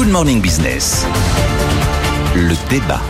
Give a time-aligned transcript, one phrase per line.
[0.00, 1.04] Good Morning Business.
[2.34, 3.02] Le débat.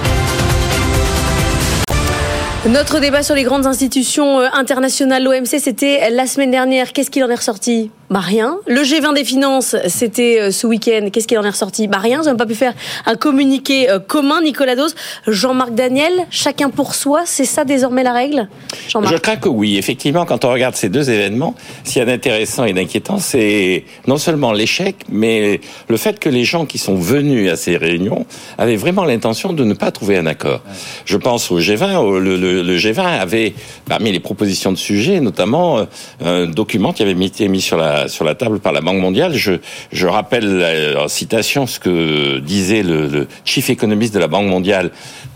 [2.69, 6.93] Notre débat sur les grandes institutions euh, internationales, l'OMC, c'était la semaine dernière.
[6.93, 7.93] Qu'est-ce qu'il en est ressorti?
[8.11, 8.59] Bah rien.
[8.67, 11.09] Le G20 des finances, c'était euh, ce week-end.
[11.13, 11.87] Qu'est-ce qu'il en est ressorti?
[11.87, 12.23] Bah rien.
[12.25, 12.75] Ils n'ont pas pu faire
[13.07, 14.43] un communiqué euh, commun.
[14.43, 14.97] Nicolas Dose,
[15.29, 18.49] Jean-Marc Daniel, chacun pour soi, c'est ça désormais la règle?
[18.89, 19.79] Je crains que oui.
[19.79, 21.55] Effectivement, quand on regarde ces deux événements,
[21.85, 26.43] s'il y a d'intéressant et d'inquiétant, c'est non seulement l'échec, mais le fait que les
[26.43, 28.27] gens qui sont venus à ces réunions
[28.59, 30.63] avaient vraiment l'intention de ne pas trouver un accord.
[31.05, 32.19] Je pense au G20.
[32.19, 33.55] Le, le, G20 avait,
[33.87, 35.85] parmi les propositions de sujets, notamment euh,
[36.25, 39.35] un document qui avait été mis sur la sur la table par la Banque mondiale.
[39.35, 39.55] Je,
[39.93, 44.91] je rappelle en citation ce que disait le, le chief économiste de la Banque mondiale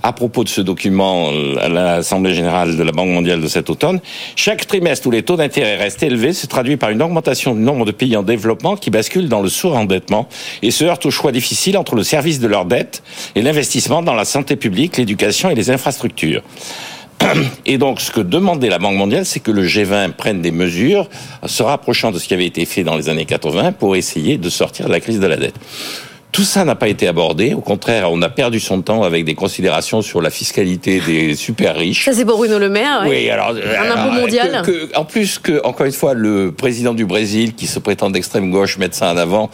[0.04, 3.70] à propos de ce document euh, à l'Assemblée générale de la Banque mondiale de cet
[3.70, 4.00] automne.
[4.36, 7.86] Chaque trimestre où les taux d'intérêt restent élevés se traduit par une augmentation du nombre
[7.86, 10.28] de pays en développement qui basculent dans le surendettement
[10.62, 13.02] et se heurtent au choix difficile entre le service de leur dette
[13.34, 16.42] et l'investissement dans la santé publique, l'éducation et les infrastructures.
[17.66, 21.08] Et donc, ce que demandait la Banque mondiale, c'est que le G20 prenne des mesures
[21.46, 24.48] se rapprochant de ce qui avait été fait dans les années 80 pour essayer de
[24.50, 25.54] sortir de la crise de la dette.
[26.34, 27.54] Tout ça n'a pas été abordé.
[27.54, 31.76] Au contraire, on a perdu son temps avec des considérations sur la fiscalité des super
[31.76, 32.06] riches.
[32.06, 33.04] Ça, c'est pour Bruno Le Maire.
[33.06, 33.50] Oui, alors.
[33.50, 34.64] Un impôt mondial.
[34.96, 38.78] en plus que, encore une fois, le président du Brésil, qui se prétend d'extrême gauche,
[38.78, 39.48] mette ça en avant,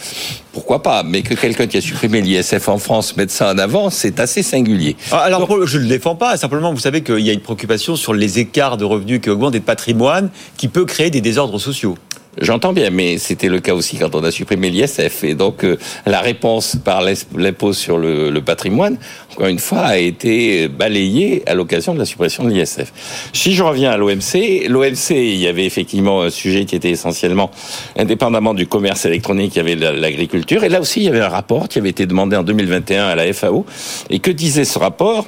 [0.54, 3.90] pourquoi pas Mais que quelqu'un qui a supprimé l'ISF en France mette ça en avant,
[3.90, 4.96] c'est assez singulier.
[5.12, 6.38] Ah, alors, je ne le défends pas.
[6.38, 9.54] Simplement, vous savez qu'il y a une préoccupation sur les écarts de revenus qui augmentent
[9.54, 11.98] et de patrimoine qui peut créer des désordres sociaux.
[12.38, 15.24] J'entends bien, mais c'était le cas aussi quand on a supprimé l'ISF.
[15.24, 17.02] Et donc, euh, la réponse par
[17.36, 18.98] l'impôt sur le, le, patrimoine,
[19.32, 22.92] encore une fois, a été balayée à l'occasion de la suppression de l'ISF.
[23.32, 27.50] Si je reviens à l'OMC, l'OMC, il y avait effectivement un sujet qui était essentiellement
[27.96, 30.62] indépendamment du commerce électronique, il y avait l'agriculture.
[30.62, 33.16] Et là aussi, il y avait un rapport qui avait été demandé en 2021 à
[33.16, 33.66] la FAO.
[34.08, 35.26] Et que disait ce rapport?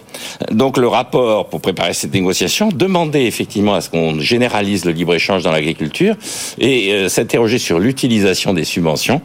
[0.52, 5.42] Donc, le rapport, pour préparer cette négociation, demandait effectivement à ce qu'on généralise le libre-échange
[5.42, 6.14] dans l'agriculture.
[6.60, 9.20] Et euh, s'interroger sur l'utilisation des subventions.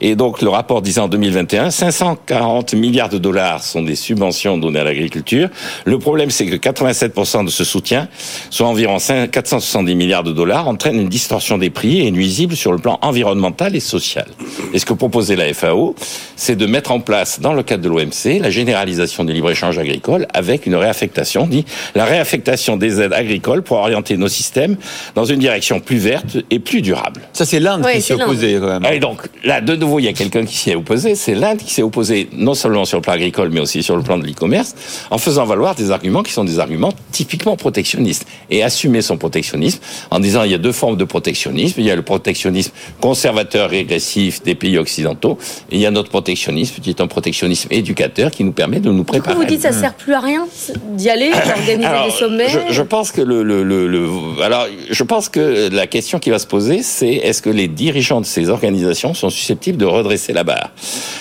[0.00, 4.80] Et donc le rapport disait en 2021, 540 milliards de dollars sont des subventions données
[4.80, 5.48] à l'agriculture.
[5.84, 8.08] Le problème, c'est que 87% de ce soutien,
[8.50, 12.78] soit environ 470 milliards de dollars, entraîne une distorsion des prix et nuisible sur le
[12.78, 14.26] plan environnemental et social.
[14.72, 15.94] Et ce que proposait la FAO,
[16.36, 20.26] c'est de mettre en place, dans le cadre de l'OMC, la généralisation des libres-échanges agricoles
[20.32, 21.64] avec une réaffectation, dit
[21.94, 24.76] la réaffectation des aides agricoles pour orienter nos systèmes
[25.14, 27.09] dans une direction plus verte et plus durable.
[27.32, 28.92] Ça, c'est l'Inde qui s'est opposée quand même.
[28.92, 31.14] Et donc, là, de nouveau, il y a quelqu'un qui s'y est opposé.
[31.14, 34.02] C'est l'Inde qui s'est opposée non seulement sur le plan agricole, mais aussi sur le
[34.02, 34.74] plan de l'e-commerce,
[35.10, 38.26] en faisant valoir des arguments qui sont des arguments typiquement protectionnistes.
[38.50, 41.80] Et assumer son protectionnisme en disant il y a deux formes de protectionnisme.
[41.80, 45.38] Il y a le protectionnisme conservateur régressif des pays occidentaux.
[45.70, 48.90] Et il y a notre protectionnisme qui est un protectionnisme éducateur qui nous permet de
[48.90, 49.34] nous préparer.
[49.34, 50.46] vous dites ça sert plus à rien
[50.92, 54.08] d'y aller, d'organiser des sommets je, je, pense que le, le, le, le,
[54.42, 58.20] alors je pense que la question qui va se poser, c'est est-ce que les dirigeants
[58.20, 60.70] de ces organisations sont susceptibles de redresser la barre?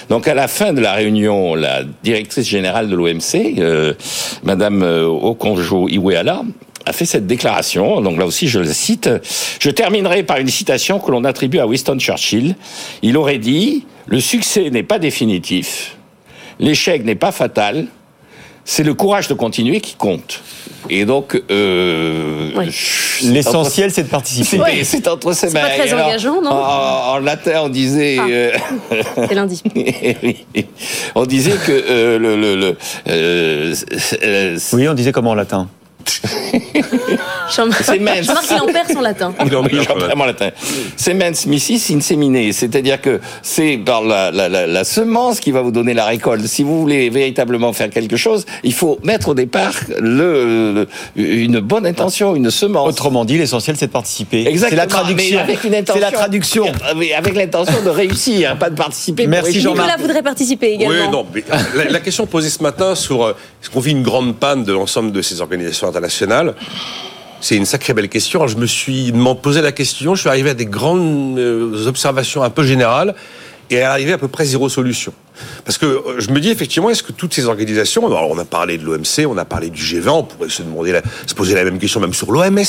[0.10, 3.94] Donc à la fin de la réunion, la directrice générale de l'OMC, euh,
[4.44, 6.44] Madame euh, Okonjo Iweala,
[6.86, 8.02] a fait cette déclaration.
[8.02, 9.10] Donc là aussi, je le cite.
[9.60, 12.56] Je terminerai par une citation que l'on attribue à Winston Churchill.
[13.02, 15.98] Il aurait dit Le succès n'est pas définitif,
[16.60, 17.88] l'échec n'est pas fatal,
[18.69, 20.41] c'est le courage de continuer qui compte.
[20.91, 22.52] Et donc, euh,
[23.24, 24.84] l'essentiel, c'est de participer.
[24.84, 25.62] C'est entre ces mains.
[25.72, 28.18] C'est pas très engageant, non en, latin, on disait.
[28.19, 28.28] Ah.
[28.30, 28.52] Euh,
[29.28, 29.63] c'est lundi.
[31.16, 32.35] on disait que euh, le.
[32.35, 33.75] le, le euh,
[34.74, 35.68] oui, on disait comment en latin?
[37.81, 38.22] c'est mens.
[38.24, 39.34] Jean-Marc, il en perd son latin.
[39.46, 40.50] Il en perd mon latin.
[40.96, 42.52] C'est mens missis insemine.
[42.53, 46.46] C'est-à-dire que c'est par la, la, la, la, semence qui va vous donner la récolte.
[46.46, 51.86] Si vous voulez véritablement faire quelque chose, il faut mettre au départ le, une bonne
[51.86, 52.88] intention, une semence.
[52.88, 54.48] Autrement dit, l'essentiel, c'est de participer.
[54.48, 54.69] Exactement.
[54.69, 55.40] C'est la traduction.
[55.94, 56.66] C'est la traduction.
[57.18, 59.28] Avec l'intention de réussir, pas de participer.
[59.28, 59.88] Merci Jean-Marc.
[59.88, 61.06] Nicolas voudrait participer également.
[61.06, 61.25] Oui, non.
[61.34, 61.44] Mais
[61.75, 64.74] la, la, question posée ce matin sur euh, est-ce qu'on vit une grande panne de
[64.74, 66.56] l'ensemble de ces organisations internationales?
[67.42, 68.48] C'est une sacrée belle question.
[68.48, 72.50] je me suis posé la question, je suis arrivé à des grandes euh, observations un
[72.50, 73.16] peu générales
[73.70, 75.14] et à arriver à peu près zéro solution.
[75.64, 78.46] Parce que euh, je me dis effectivement, est-ce que toutes ces organisations, alors on a
[78.46, 81.64] parlé de l'OMC, on a parlé du G20, on pourrait se demander, se poser la
[81.64, 82.60] même question même sur l'OMS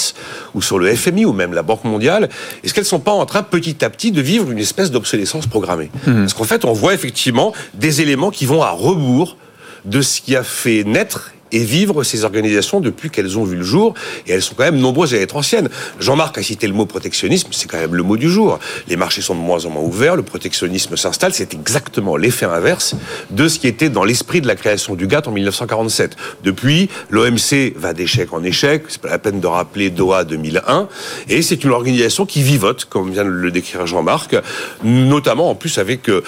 [0.55, 2.29] ou sur le FMI ou même la Banque mondiale,
[2.63, 5.91] est-ce qu'elles sont pas en train petit à petit de vivre une espèce d'obsolescence programmée?
[6.07, 6.21] Mmh.
[6.21, 9.37] Parce qu'en fait, on voit effectivement des éléments qui vont à rebours
[9.85, 13.65] de ce qui a fait naître et vivre ces organisations depuis qu'elles ont vu le
[13.65, 13.95] jour.
[14.27, 15.69] Et elles sont quand même nombreuses à être anciennes.
[15.99, 18.59] Jean-Marc a cité le mot protectionnisme, c'est quand même le mot du jour.
[18.89, 21.33] Les marchés sont de moins en moins ouverts, le protectionnisme s'installe.
[21.35, 22.95] C'est exactement l'effet inverse
[23.31, 26.17] de ce qui était dans l'esprit de la création du GATT en 1947.
[26.45, 28.85] Depuis, l'OMC va d'échec en échec.
[28.89, 30.89] C'est pas la peine de rappeler Doha 2001.
[31.29, 34.37] Et c'est une organisation qui vivote, comme vient de le décrire Jean-Marc,
[34.85, 36.23] notamment en plus avec euh,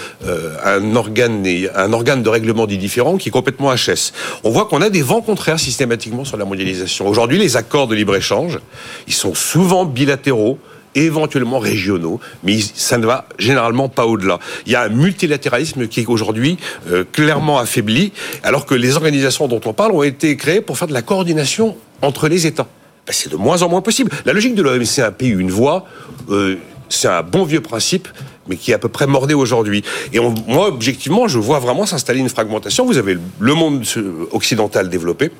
[0.64, 4.12] un organe, un organe de règlement dit différent qui est complètement HS.
[4.44, 7.06] On voit qu'on a des vents contraires systématiquement sur la mondialisation.
[7.06, 8.58] Aujourd'hui, les accords de libre-échange,
[9.06, 10.58] ils sont souvent bilatéraux
[10.94, 14.38] éventuellement régionaux, mais ça ne va généralement pas au-delà.
[14.64, 16.56] Il y a un multilatéralisme qui est aujourd'hui
[16.90, 18.12] euh, clairement affaibli,
[18.42, 21.76] alors que les organisations dont on parle ont été créées pour faire de la coordination
[22.00, 22.68] entre les États.
[23.06, 24.10] Ben, c'est de moins en moins possible.
[24.24, 25.84] La logique de l'OMC, un pays, une voix,
[26.30, 26.56] euh,
[26.88, 28.08] c'est un bon vieux principe,
[28.48, 29.84] mais qui est à peu près mordé aujourd'hui.
[30.12, 32.84] Et moi, objectivement, je vois vraiment s'installer une fragmentation.
[32.86, 33.84] Vous avez le monde
[34.32, 35.30] occidental développé,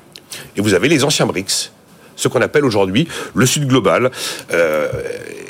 [0.57, 1.73] et vous avez les anciens BRICS
[2.17, 4.11] ce qu'on appelle aujourd'hui le Sud global.
[4.53, 4.89] Euh,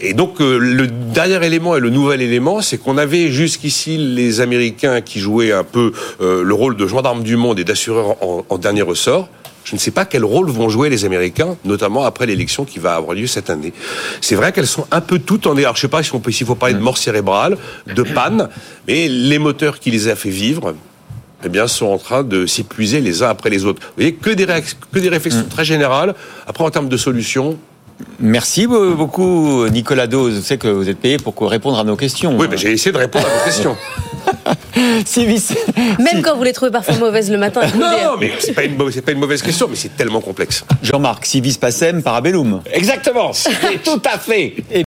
[0.01, 4.41] et donc euh, le dernier élément et le nouvel élément, c'est qu'on avait jusqu'ici les
[4.41, 8.59] Américains qui jouaient un peu euh, le rôle de gendarmes du monde et d'assureurs en,
[8.59, 9.29] dernier ressort.
[9.65, 12.97] Je ne sais pas quel rôle vont jouer les Américains, notamment après l'élection qui va
[12.97, 13.73] avoir lieu cette année.
[14.21, 16.55] C'est vrai qu'elles sont un peu toutes en Alors, je ne sais pas s'il faut
[16.55, 17.57] parler de mort cérébrale,
[17.87, 18.49] de panne,
[18.89, 20.75] mais les moteurs qui les a fait vivre,
[21.45, 23.83] eh bien, sont en train de s'épuiser les uns après les autres.
[23.83, 25.49] Vous voyez, que des, que des réflexions mm.
[25.49, 26.15] très générales.
[26.47, 27.59] Après, en termes de solutions,
[28.19, 30.37] Merci beaucoup, Nicolas Dose.
[30.37, 32.37] Je sais que vous êtes payé pour répondre à nos questions.
[32.37, 33.77] Oui, mais j'ai essayé de répondre à vos questions.
[35.99, 37.63] Même quand vous les trouvez parfois mauvaises le matin.
[37.79, 40.65] Non, mais c'est pas, une pas une mauvaise question, mais c'est tellement complexe.
[40.83, 42.63] Jean-Marc, civis pacem, parabellum.
[42.73, 43.33] Exactement,
[43.85, 44.55] tout à fait.